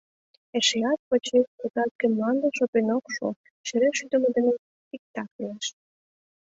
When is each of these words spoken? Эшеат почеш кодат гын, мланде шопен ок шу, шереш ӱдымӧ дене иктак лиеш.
Эшеат 0.57 0.99
почеш 1.09 1.47
кодат 1.59 1.91
гын, 1.99 2.11
мланде 2.13 2.49
шопен 2.57 2.87
ок 2.97 3.05
шу, 3.15 3.25
шереш 3.67 3.97
ӱдымӧ 4.05 4.29
дене 4.35 4.51
иктак 4.95 5.29
лиеш. 5.39 5.65